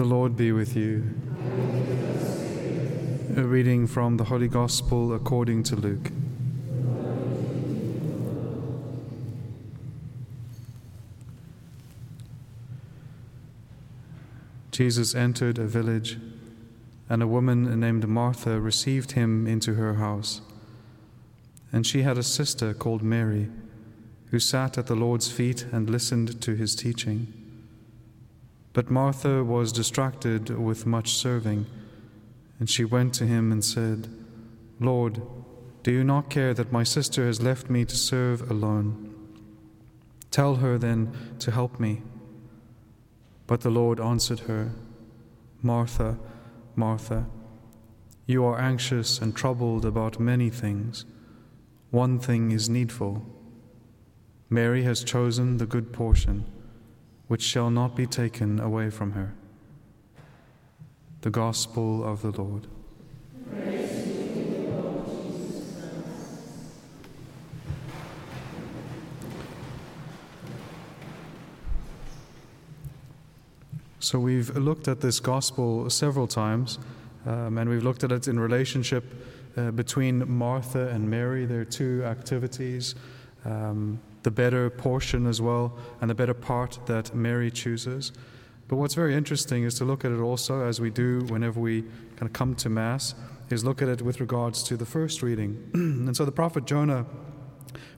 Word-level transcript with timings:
The 0.00 0.06
Lord 0.06 0.34
be 0.34 0.50
with 0.50 0.76
you. 0.76 1.12
A 3.36 3.42
reading 3.42 3.86
from 3.86 4.16
the 4.16 4.24
Holy 4.24 4.48
Gospel 4.48 5.12
according 5.12 5.64
to 5.64 5.76
Luke. 5.76 6.10
Jesus 14.70 15.14
entered 15.14 15.58
a 15.58 15.66
village, 15.66 16.16
and 17.10 17.22
a 17.22 17.26
woman 17.26 17.78
named 17.78 18.08
Martha 18.08 18.58
received 18.58 19.12
him 19.12 19.46
into 19.46 19.74
her 19.74 19.96
house. 19.96 20.40
And 21.70 21.86
she 21.86 22.04
had 22.04 22.16
a 22.16 22.22
sister 22.22 22.72
called 22.72 23.02
Mary, 23.02 23.50
who 24.30 24.40
sat 24.40 24.78
at 24.78 24.86
the 24.86 24.96
Lord's 24.96 25.30
feet 25.30 25.66
and 25.70 25.90
listened 25.90 26.40
to 26.40 26.54
his 26.54 26.74
teaching. 26.74 27.39
But 28.72 28.90
Martha 28.90 29.42
was 29.42 29.72
distracted 29.72 30.50
with 30.50 30.86
much 30.86 31.14
serving, 31.14 31.66
and 32.58 32.70
she 32.70 32.84
went 32.84 33.14
to 33.14 33.26
him 33.26 33.50
and 33.50 33.64
said, 33.64 34.08
Lord, 34.78 35.20
do 35.82 35.90
you 35.90 36.04
not 36.04 36.30
care 36.30 36.54
that 36.54 36.72
my 36.72 36.84
sister 36.84 37.26
has 37.26 37.42
left 37.42 37.68
me 37.68 37.84
to 37.84 37.96
serve 37.96 38.48
alone? 38.50 39.14
Tell 40.30 40.56
her 40.56 40.78
then 40.78 41.12
to 41.40 41.50
help 41.50 41.80
me. 41.80 42.02
But 43.46 43.62
the 43.62 43.70
Lord 43.70 43.98
answered 43.98 44.40
her, 44.40 44.70
Martha, 45.62 46.18
Martha, 46.76 47.26
you 48.26 48.44
are 48.44 48.60
anxious 48.60 49.18
and 49.18 49.34
troubled 49.34 49.84
about 49.84 50.20
many 50.20 50.50
things. 50.50 51.04
One 51.90 52.20
thing 52.20 52.52
is 52.52 52.68
needful. 52.68 53.26
Mary 54.48 54.84
has 54.84 55.02
chosen 55.02 55.56
the 55.56 55.66
good 55.66 55.92
portion 55.92 56.44
which 57.30 57.42
shall 57.42 57.70
not 57.70 57.94
be 57.94 58.08
taken 58.08 58.58
away 58.58 58.90
from 58.90 59.12
her. 59.12 59.32
The 61.20 61.30
Gospel 61.30 62.02
of 62.02 62.22
the 62.22 62.32
Lord. 62.32 62.66
So, 74.00 74.18
we've 74.18 74.56
looked 74.56 74.88
at 74.88 75.00
this 75.00 75.20
gospel 75.20 75.88
several 75.88 76.26
times, 76.26 76.80
um, 77.26 77.58
and 77.58 77.70
we've 77.70 77.84
looked 77.84 78.02
at 78.02 78.10
it 78.10 78.26
in 78.26 78.40
relationship 78.40 79.04
uh, 79.56 79.70
between 79.70 80.28
Martha 80.28 80.88
and 80.88 81.08
Mary, 81.08 81.46
their 81.46 81.64
two 81.64 82.02
activities. 82.04 82.96
Um, 83.44 84.00
the 84.22 84.30
better 84.30 84.70
portion 84.70 85.26
as 85.26 85.40
well 85.40 85.76
and 86.00 86.10
the 86.10 86.14
better 86.14 86.34
part 86.34 86.78
that 86.86 87.14
Mary 87.14 87.50
chooses. 87.50 88.12
But 88.68 88.76
what's 88.76 88.94
very 88.94 89.14
interesting 89.14 89.64
is 89.64 89.74
to 89.74 89.84
look 89.84 90.04
at 90.04 90.12
it 90.12 90.20
also, 90.20 90.64
as 90.64 90.80
we 90.80 90.90
do 90.90 91.22
whenever 91.24 91.58
we 91.58 91.82
kind 91.82 92.22
of 92.22 92.32
come 92.32 92.54
to 92.56 92.68
Mass, 92.68 93.14
is 93.48 93.64
look 93.64 93.82
at 93.82 93.88
it 93.88 94.02
with 94.02 94.20
regards 94.20 94.62
to 94.64 94.76
the 94.76 94.86
first 94.86 95.22
reading. 95.22 95.70
and 95.74 96.16
so 96.16 96.24
the 96.24 96.32
prophet 96.32 96.66
Jonah, 96.66 97.04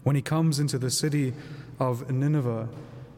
when 0.02 0.16
he 0.16 0.22
comes 0.22 0.58
into 0.58 0.78
the 0.78 0.90
city 0.90 1.34
of 1.78 2.10
Nineveh, 2.10 2.68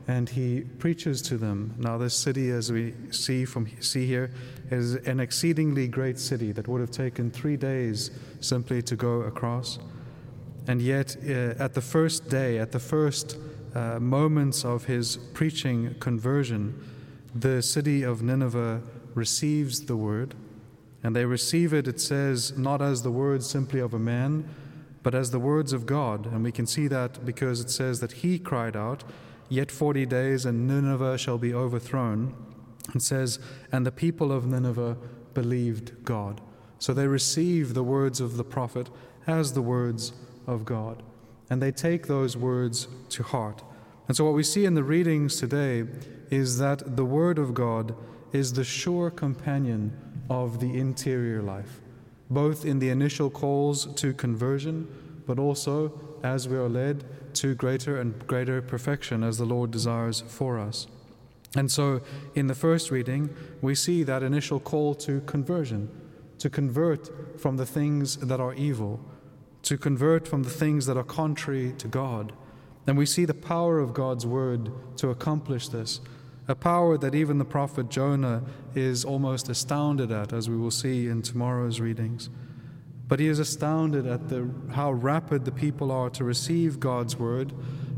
and 0.06 0.28
he 0.28 0.60
preaches 0.60 1.22
to 1.22 1.38
them. 1.38 1.74
Now, 1.78 1.96
this 1.96 2.14
city, 2.14 2.50
as 2.50 2.70
we 2.70 2.94
see 3.10 3.44
from 3.44 3.68
see 3.80 4.06
here, 4.06 4.30
is 4.70 4.94
an 4.94 5.20
exceedingly 5.20 5.88
great 5.88 6.18
city 6.18 6.52
that 6.52 6.68
would 6.68 6.80
have 6.80 6.90
taken 6.90 7.30
three 7.30 7.56
days 7.56 8.10
simply 8.40 8.82
to 8.82 8.96
go 8.96 9.22
across. 9.22 9.78
And 10.66 10.80
yet, 10.80 11.16
uh, 11.22 11.62
at 11.62 11.74
the 11.74 11.80
first 11.80 12.28
day, 12.28 12.58
at 12.58 12.72
the 12.72 12.78
first 12.78 13.38
uh, 13.74 13.98
moments 14.00 14.64
of 14.64 14.84
his 14.84 15.16
preaching 15.34 15.94
conversion, 16.00 16.82
the 17.34 17.62
city 17.62 18.02
of 18.02 18.22
Nineveh 18.22 18.80
receives 19.14 19.86
the 19.86 19.96
word. 19.96 20.34
And 21.02 21.14
they 21.14 21.26
receive 21.26 21.74
it, 21.74 21.86
it 21.86 22.00
says, 22.00 22.56
not 22.56 22.80
as 22.80 23.02
the 23.02 23.10
words 23.10 23.46
simply 23.46 23.80
of 23.80 23.92
a 23.92 23.98
man, 23.98 24.48
but 25.02 25.14
as 25.14 25.30
the 25.30 25.38
words 25.38 25.72
of 25.74 25.84
God. 25.84 26.26
And 26.26 26.42
we 26.42 26.52
can 26.52 26.66
see 26.66 26.88
that 26.88 27.26
because 27.26 27.60
it 27.60 27.70
says 27.70 28.00
that 28.00 28.12
he 28.12 28.38
cried 28.38 28.76
out, 28.76 29.04
Yet 29.50 29.70
40 29.70 30.06
days 30.06 30.46
and 30.46 30.66
Nineveh 30.66 31.18
shall 31.18 31.36
be 31.36 31.52
overthrown. 31.52 32.34
It 32.94 33.02
says, 33.02 33.38
And 33.70 33.84
the 33.84 33.92
people 33.92 34.32
of 34.32 34.46
Nineveh 34.46 34.96
believed 35.34 36.04
God. 36.04 36.40
So 36.78 36.94
they 36.94 37.06
receive 37.06 37.74
the 37.74 37.84
words 37.84 38.20
of 38.20 38.36
the 38.36 38.44
prophet 38.44 38.88
as 39.26 39.52
the 39.52 39.62
words 39.62 40.12
of 40.46 40.64
God. 40.64 41.02
And 41.50 41.60
they 41.60 41.72
take 41.72 42.06
those 42.06 42.36
words 42.36 42.88
to 43.10 43.22
heart. 43.22 43.62
And 44.08 44.16
so, 44.16 44.24
what 44.24 44.34
we 44.34 44.42
see 44.42 44.64
in 44.64 44.74
the 44.74 44.84
readings 44.84 45.36
today 45.36 45.84
is 46.30 46.58
that 46.58 46.96
the 46.96 47.04
Word 47.04 47.38
of 47.38 47.54
God 47.54 47.94
is 48.32 48.52
the 48.52 48.64
sure 48.64 49.10
companion 49.10 49.96
of 50.28 50.60
the 50.60 50.78
interior 50.78 51.42
life, 51.42 51.80
both 52.28 52.64
in 52.64 52.78
the 52.78 52.90
initial 52.90 53.30
calls 53.30 53.86
to 53.94 54.12
conversion, 54.12 54.88
but 55.26 55.38
also 55.38 55.92
as 56.22 56.48
we 56.48 56.56
are 56.56 56.68
led 56.68 57.04
to 57.34 57.54
greater 57.54 58.00
and 58.00 58.26
greater 58.26 58.60
perfection 58.60 59.22
as 59.22 59.38
the 59.38 59.44
Lord 59.44 59.70
desires 59.70 60.22
for 60.26 60.58
us. 60.58 60.86
And 61.56 61.70
so, 61.70 62.00
in 62.34 62.48
the 62.48 62.54
first 62.54 62.90
reading, 62.90 63.30
we 63.62 63.74
see 63.74 64.02
that 64.02 64.22
initial 64.22 64.58
call 64.58 64.94
to 64.96 65.20
conversion, 65.22 65.88
to 66.38 66.50
convert 66.50 67.40
from 67.40 67.56
the 67.56 67.66
things 67.66 68.16
that 68.16 68.40
are 68.40 68.54
evil 68.54 69.00
to 69.64 69.78
convert 69.78 70.28
from 70.28 70.42
the 70.42 70.50
things 70.50 70.86
that 70.86 70.96
are 70.96 71.04
contrary 71.04 71.72
to 71.78 71.88
God. 71.88 72.32
And 72.86 72.98
we 72.98 73.06
see 73.06 73.24
the 73.24 73.34
power 73.34 73.80
of 73.80 73.94
God's 73.94 74.26
word 74.26 74.70
to 74.98 75.08
accomplish 75.08 75.68
this, 75.68 76.00
a 76.46 76.54
power 76.54 76.98
that 76.98 77.14
even 77.14 77.38
the 77.38 77.46
prophet 77.46 77.88
Jonah 77.88 78.42
is 78.74 79.04
almost 79.04 79.48
astounded 79.48 80.12
at, 80.12 80.34
as 80.34 80.50
we 80.50 80.56
will 80.56 80.70
see 80.70 81.08
in 81.08 81.22
tomorrow's 81.22 81.80
readings. 81.80 82.28
But 83.08 83.20
he 83.20 83.26
is 83.26 83.38
astounded 83.38 84.06
at 84.06 84.28
the, 84.28 84.50
how 84.72 84.92
rapid 84.92 85.46
the 85.46 85.52
people 85.52 85.90
are 85.90 86.10
to 86.10 86.24
receive 86.24 86.78
God's 86.78 87.18
word 87.18 87.52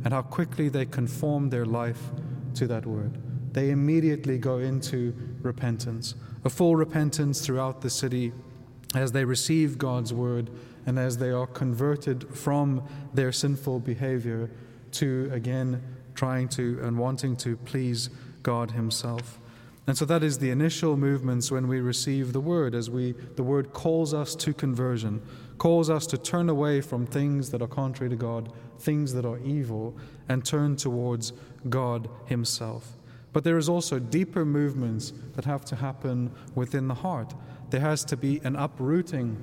and 0.05 0.15
how 0.15 0.23
quickly 0.23 0.69
they 0.69 0.87
conform 0.87 1.51
their 1.51 1.67
life 1.67 2.11
to 2.55 2.69
that 2.69 2.87
word. 2.87 3.19
They 3.53 3.71
immediately 3.71 4.39
go 4.39 4.59
into 4.59 5.15
repentance, 5.43 6.15
a 6.45 6.51
full 6.51 6.77
repentance 6.77 7.41
throughout 7.41 7.81
the 7.81 7.91
city 7.91 8.33
as 8.95 9.11
they 9.13 9.25
receive 9.25 9.79
God's 9.79 10.13
word 10.13 10.51
and 10.87 10.99
as 10.99 11.19
they 11.19 11.31
are 11.31 11.47
converted 11.47 12.29
from 12.35 12.83
their 13.13 13.33
sinful 13.33 13.81
behavior 13.81 14.51
to 14.93 15.29
again 15.33 15.83
trying 16.15 16.49
to 16.49 16.81
and 16.83 16.99
wanting 16.99 17.37
to 17.37 17.57
please 17.59 18.09
God 18.43 18.71
Himself. 18.71 19.39
And 19.87 19.97
so 19.97 20.05
that 20.07 20.25
is 20.25 20.39
the 20.39 20.51
initial 20.51 20.97
movements 20.97 21.51
when 21.51 21.69
we 21.69 21.81
receive 21.81 22.33
the 22.33 22.41
word, 22.41 22.75
as 22.75 22.91
we 22.91 23.13
the 23.37 23.43
word 23.43 23.73
calls 23.73 24.13
us 24.13 24.35
to 24.37 24.53
conversion, 24.53 25.23
calls 25.59 25.91
us 25.91 26.07
to 26.09 26.19
turn 26.19 26.49
away 26.49 26.81
from 26.81 27.07
things 27.07 27.51
that 27.51 27.63
are 27.63 27.69
contrary 27.69 28.11
to 28.11 28.17
God, 28.17 28.53
things 28.81 29.13
that 29.13 29.25
are 29.25 29.39
evil, 29.39 29.97
and 30.29 30.45
turn 30.45 30.77
towards 30.77 31.33
God 31.69 32.09
Himself. 32.27 32.97
But 33.33 33.45
there 33.45 33.59
is 33.59 33.69
also 33.69 33.99
deeper 33.99 34.45
movements 34.45 35.13
that 35.35 35.45
have 35.45 35.65
to 35.67 35.77
happen 35.77 36.33
within 36.55 36.89
the 36.89 36.95
heart. 36.95 37.35
There 37.71 37.81
has 37.81 38.05
to 38.07 38.17
be 38.17 38.41
an 38.45 38.57
uprooting 38.57 39.37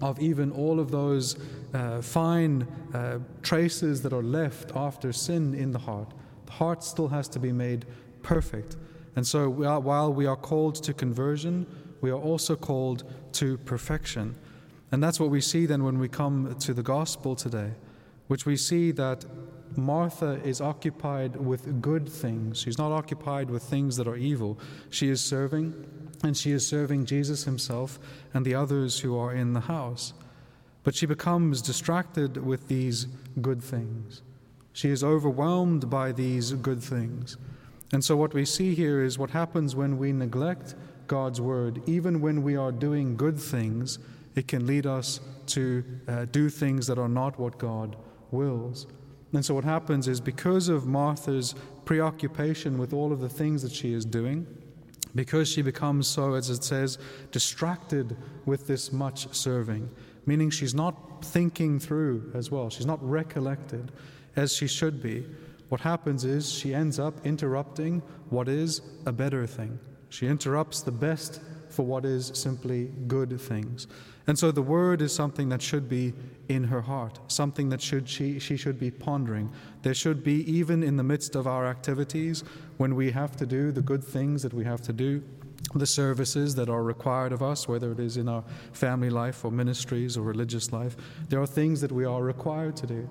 of 0.00 0.20
even 0.20 0.50
all 0.52 0.80
of 0.80 0.90
those 0.90 1.36
uh, 1.74 2.00
fine 2.00 2.66
uh, 2.94 3.18
traces 3.42 4.02
that 4.02 4.12
are 4.12 4.22
left 4.22 4.72
after 4.74 5.12
sin 5.12 5.54
in 5.54 5.72
the 5.72 5.78
heart. 5.78 6.12
The 6.46 6.52
heart 6.52 6.82
still 6.82 7.08
has 7.08 7.28
to 7.28 7.38
be 7.38 7.52
made 7.52 7.86
perfect. 8.22 8.76
And 9.16 9.26
so, 9.26 9.48
we 9.48 9.66
are, 9.66 9.80
while 9.80 10.12
we 10.12 10.26
are 10.26 10.36
called 10.36 10.76
to 10.84 10.94
conversion, 10.94 11.66
we 12.00 12.10
are 12.10 12.20
also 12.20 12.54
called 12.54 13.04
to 13.32 13.58
perfection. 13.58 14.36
And 14.92 15.02
that's 15.02 15.20
what 15.20 15.30
we 15.30 15.40
see 15.40 15.66
then 15.66 15.84
when 15.84 15.98
we 15.98 16.08
come 16.08 16.54
to 16.60 16.72
the 16.72 16.82
gospel 16.82 17.34
today, 17.34 17.72
which 18.28 18.46
we 18.46 18.56
see 18.56 18.92
that 18.92 19.24
Martha 19.76 20.40
is 20.44 20.60
occupied 20.60 21.36
with 21.36 21.82
good 21.82 22.08
things. 22.08 22.58
She's 22.58 22.78
not 22.78 22.92
occupied 22.92 23.50
with 23.50 23.62
things 23.62 23.96
that 23.96 24.08
are 24.08 24.16
evil. 24.16 24.58
She 24.90 25.08
is 25.08 25.20
serving, 25.20 25.74
and 26.22 26.36
she 26.36 26.52
is 26.52 26.66
serving 26.66 27.06
Jesus 27.06 27.44
himself 27.44 27.98
and 28.34 28.44
the 28.44 28.54
others 28.54 29.00
who 29.00 29.18
are 29.18 29.34
in 29.34 29.52
the 29.52 29.60
house. 29.60 30.12
But 30.84 30.94
she 30.94 31.06
becomes 31.06 31.62
distracted 31.62 32.36
with 32.44 32.68
these 32.68 33.06
good 33.40 33.62
things. 33.62 34.22
She 34.72 34.90
is 34.90 35.02
overwhelmed 35.02 35.90
by 35.90 36.12
these 36.12 36.52
good 36.52 36.82
things. 36.82 37.36
And 37.92 38.04
so, 38.04 38.16
what 38.16 38.34
we 38.34 38.44
see 38.44 38.74
here 38.74 39.02
is 39.02 39.18
what 39.18 39.30
happens 39.30 39.74
when 39.74 39.98
we 39.98 40.12
neglect 40.12 40.74
God's 41.06 41.40
word. 41.40 41.82
Even 41.86 42.20
when 42.20 42.42
we 42.42 42.54
are 42.56 42.70
doing 42.70 43.16
good 43.16 43.40
things, 43.40 43.98
it 44.34 44.46
can 44.46 44.66
lead 44.66 44.86
us 44.86 45.20
to 45.46 45.84
uh, 46.06 46.26
do 46.26 46.50
things 46.50 46.86
that 46.86 46.98
are 46.98 47.08
not 47.08 47.38
what 47.38 47.58
God 47.58 47.96
wills. 48.30 48.86
And 49.32 49.44
so, 49.44 49.54
what 49.54 49.64
happens 49.64 50.06
is 50.06 50.20
because 50.20 50.68
of 50.68 50.86
Martha's 50.86 51.54
preoccupation 51.84 52.78
with 52.78 52.92
all 52.92 53.12
of 53.12 53.20
the 53.20 53.28
things 53.28 53.62
that 53.62 53.72
she 53.72 53.92
is 53.92 54.04
doing, 54.04 54.46
because 55.14 55.48
she 55.48 55.62
becomes 55.62 56.06
so, 56.06 56.34
as 56.34 56.50
it 56.50 56.64
says, 56.64 56.98
distracted 57.32 58.16
with 58.46 58.66
this 58.66 58.92
much 58.92 59.32
serving, 59.34 59.88
meaning 60.26 60.50
she's 60.50 60.74
not 60.74 61.24
thinking 61.24 61.78
through 61.78 62.30
as 62.34 62.50
well, 62.50 62.70
she's 62.70 62.86
not 62.86 63.02
recollected 63.08 63.90
as 64.36 64.52
she 64.52 64.66
should 64.66 65.02
be. 65.02 65.26
What 65.68 65.80
happens 65.80 66.24
is 66.24 66.50
she 66.50 66.74
ends 66.74 66.98
up 66.98 67.26
interrupting 67.26 68.02
what 68.30 68.48
is 68.48 68.80
a 69.04 69.12
better 69.12 69.46
thing. 69.46 69.78
She 70.08 70.26
interrupts 70.26 70.80
the 70.80 70.92
best 70.92 71.40
for 71.78 71.86
what 71.86 72.04
is 72.04 72.32
simply 72.34 72.90
good 73.06 73.40
things. 73.40 73.86
And 74.26 74.36
so 74.36 74.50
the 74.50 74.60
word 74.60 75.00
is 75.00 75.14
something 75.14 75.48
that 75.50 75.62
should 75.62 75.88
be 75.88 76.12
in 76.48 76.64
her 76.64 76.80
heart, 76.80 77.20
something 77.28 77.68
that 77.68 77.80
should 77.80 78.08
she, 78.08 78.40
she 78.40 78.56
should 78.56 78.80
be 78.80 78.90
pondering. 78.90 79.52
There 79.82 79.94
should 79.94 80.24
be, 80.24 80.42
even 80.52 80.82
in 80.82 80.96
the 80.96 81.04
midst 81.04 81.36
of 81.36 81.46
our 81.46 81.68
activities, 81.68 82.42
when 82.78 82.96
we 82.96 83.12
have 83.12 83.36
to 83.36 83.46
do 83.46 83.70
the 83.70 83.80
good 83.80 84.02
things 84.02 84.42
that 84.42 84.52
we 84.52 84.64
have 84.64 84.82
to 84.82 84.92
do, 84.92 85.22
the 85.76 85.86
services 85.86 86.56
that 86.56 86.68
are 86.68 86.82
required 86.82 87.30
of 87.30 87.44
us, 87.44 87.68
whether 87.68 87.92
it 87.92 88.00
is 88.00 88.16
in 88.16 88.28
our 88.28 88.42
family 88.72 89.08
life 89.08 89.44
or 89.44 89.52
ministries 89.52 90.16
or 90.16 90.22
religious 90.22 90.72
life, 90.72 90.96
there 91.28 91.40
are 91.40 91.46
things 91.46 91.80
that 91.80 91.92
we 91.92 92.04
are 92.04 92.24
required 92.24 92.74
to 92.78 92.88
do. 92.88 93.08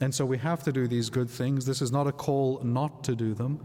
And 0.00 0.12
so 0.12 0.26
we 0.26 0.38
have 0.38 0.64
to 0.64 0.72
do 0.72 0.88
these 0.88 1.08
good 1.08 1.30
things. 1.30 1.64
This 1.64 1.80
is 1.80 1.92
not 1.92 2.08
a 2.08 2.12
call 2.12 2.60
not 2.64 3.04
to 3.04 3.14
do 3.14 3.32
them, 3.32 3.64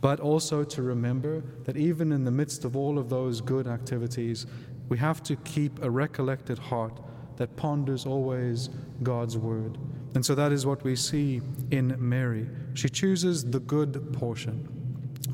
but 0.00 0.20
also 0.20 0.64
to 0.64 0.82
remember 0.82 1.42
that 1.64 1.76
even 1.76 2.12
in 2.12 2.24
the 2.24 2.30
midst 2.30 2.64
of 2.64 2.76
all 2.76 2.98
of 2.98 3.08
those 3.08 3.40
good 3.40 3.66
activities, 3.66 4.46
we 4.88 4.98
have 4.98 5.22
to 5.24 5.36
keep 5.36 5.82
a 5.82 5.90
recollected 5.90 6.58
heart 6.58 7.00
that 7.36 7.56
ponders 7.56 8.06
always 8.06 8.68
God's 9.02 9.36
word. 9.36 9.78
And 10.14 10.24
so 10.24 10.34
that 10.34 10.52
is 10.52 10.66
what 10.66 10.82
we 10.82 10.96
see 10.96 11.40
in 11.70 11.94
Mary. 11.98 12.48
She 12.74 12.88
chooses 12.88 13.44
the 13.44 13.60
good 13.60 14.12
portion, 14.12 14.68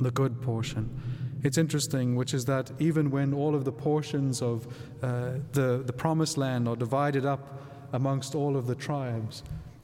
the 0.01 0.11
good 0.11 0.41
portion. 0.43 0.91
It's 1.43 1.59
interesting, 1.59 2.17
which 2.17 2.33
is 2.33 2.47
that 2.47 2.73
even 2.79 3.11
when 3.11 3.35
all 3.35 3.55
of 3.55 3.65
the 3.65 3.73
portions 3.73 4.41
of 4.41 4.67
uh, 5.03 5.33
the, 5.53 5.83
the 5.85 5.93
promised 5.93 6.39
land 6.39 6.67
are 6.69 6.77
divided 6.77 7.27
up 7.27 7.63
amongst 7.93 8.35
all 8.35 8.57
of 8.57 8.67
the 8.67 8.75
tribes, 8.75 9.43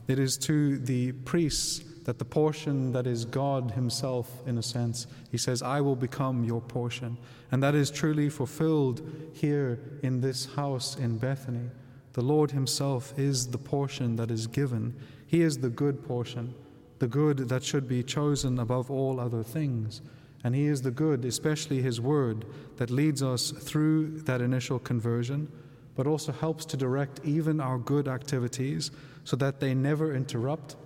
it 0.09 0.19
is 0.19 0.37
to 0.39 0.79
the 0.79 1.13
priests 1.13 1.85
that 2.05 2.19
the 2.19 2.25
portion 2.25 2.93
that 2.93 3.07
is 3.07 3.25
God 3.25 3.73
Himself, 3.73 4.31
in 4.47 4.59
a 4.59 4.63
sense, 4.63 5.07
He 5.31 5.39
says, 5.39 5.63
I 5.63 5.81
will 5.81 5.97
become 5.97 6.45
your 6.45 6.61
portion. 6.61 7.19
And 7.53 7.63
that 7.63 7.75
is 7.75 7.91
truly 7.91 8.29
fulfilled 8.29 9.03
here 9.33 9.79
in 10.03 10.21
this 10.21 10.47
house 10.55 10.97
in 10.97 11.19
Bethany. 11.19 11.71
The 12.15 12.23
Lord 12.23 12.51
Himself 12.51 13.17
is 13.19 13.49
the 13.49 13.59
portion 13.59 14.17
that 14.17 14.31
is 14.31 14.47
given. 14.47 14.95
He 15.27 15.43
is 15.43 15.59
the 15.59 15.69
good 15.69 16.05
portion, 16.05 16.55
the 16.99 17.07
good 17.07 17.49
that 17.49 17.63
should 17.63 17.87
be 17.87 18.03
chosen 18.03 18.59
above 18.59 18.91
all 18.91 19.21
other 19.21 19.43
things. 19.43 20.01
And 20.43 20.55
He 20.55 20.67
is 20.67 20.83
the 20.83 20.91
good, 20.91 21.25
especially 21.25 21.83
His 21.83 22.01
Word, 22.01 22.47
that 22.79 22.91
leads 22.91 23.23
us 23.23 23.51
through 23.51 24.23
that 24.23 24.41
initial 24.41 24.79
conversion, 24.79 25.53
but 25.95 26.07
also 26.07 26.33
helps 26.33 26.65
to 26.65 26.77
direct 26.77 27.21
even 27.25 27.61
our 27.61 27.79
good 27.79 28.09
activities 28.09 28.91
so 29.25 29.37
that 29.37 29.61
they 29.61 29.75
never 29.75 30.15
interrupt 30.15 30.77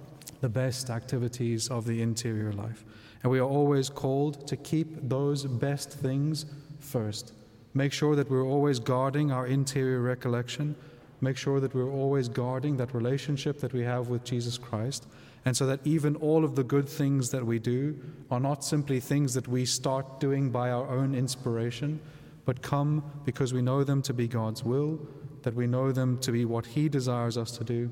the 0.41 0.49
best 0.49 0.91
activities 0.91 1.69
of 1.69 1.87
the 1.87 2.03
interior 2.03 2.53
life. 2.53 2.85
And 3.23 3.33
we 3.33 3.39
are 3.39 3.49
always 3.49 3.89
called 3.89 4.47
to 4.49 4.57
keep 4.57 5.09
those 5.09 5.45
best 5.45 5.91
things 5.91 6.47
first. 6.79 7.33
Make 7.73 7.93
sure 7.93 8.15
that 8.15 8.31
we're 8.31 8.47
always 8.47 8.79
guarding 8.79 9.33
our 9.33 9.47
interior 9.47 10.01
recollection. 10.01 10.77
Make 11.21 11.37
sure 11.37 11.59
that 11.61 11.75
we're 11.75 11.91
always 11.91 12.29
guarding 12.29 12.77
that 12.77 12.95
relationship 12.95 13.61
that 13.61 13.73
we 13.73 13.83
have 13.83 14.09
with 14.09 14.25
Jesus 14.25 14.59
Christ. 14.59 15.07
And 15.45 15.57
so 15.57 15.67
that 15.67 15.81
even 15.85 16.17
all 16.17 16.45
of 16.45 16.55
the 16.55 16.65
good 16.65 16.89
things 16.89 17.31
that 17.31 17.45
we 17.45 17.59
do 17.59 17.99
are 18.31 18.41
not 18.41 18.65
simply 18.65 19.01
things 19.01 19.35
that 19.35 19.49
we 19.49 19.65
start 19.67 20.21
doing 20.21 20.51
by 20.51 20.71
our 20.71 20.89
own 20.89 21.15
inspiration, 21.15 22.01
but 22.45 22.63
come 22.63 23.03
because 23.25 23.53
we 23.53 23.63
know 23.63 23.85
them 23.85 24.03
to 24.03 24.15
be 24.15 24.29
God's 24.29 24.65
will, 24.65 25.01
that 25.43 25.55
we 25.55 25.67
know 25.67 25.93
them 25.93 26.19
to 26.19 26.33
be 26.33 26.45
what 26.45 26.67
He 26.67 26.89
desires 26.89 27.37
us 27.37 27.51
to 27.59 27.65
do, 27.65 27.91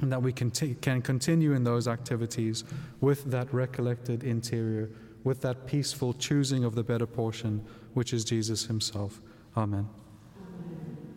and 0.00 0.10
that 0.10 0.22
we 0.22 0.32
can, 0.32 0.50
can 0.50 1.02
continue 1.02 1.52
in 1.52 1.64
those 1.64 1.86
activities 1.86 2.64
with 3.00 3.24
that 3.30 3.52
recollected 3.52 4.24
interior, 4.24 4.90
with 5.24 5.40
that 5.42 5.66
peaceful 5.66 6.12
choosing 6.14 6.64
of 6.64 6.74
the 6.74 6.82
better 6.82 7.06
portion, 7.06 7.64
which 7.94 8.12
is 8.12 8.24
Jesus 8.24 8.66
Himself. 8.66 9.20
Amen. 9.56 9.88